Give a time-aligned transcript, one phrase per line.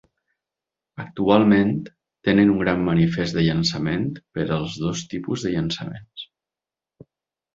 [1.01, 1.73] Actualment,
[2.29, 6.25] tenen un gran manifest de llançament per als dos tipus de llançaments.